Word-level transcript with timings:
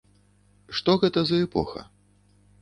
Што 0.79 0.95
гэта 1.03 1.19
за 1.33 1.37
эпоха? 1.49 1.85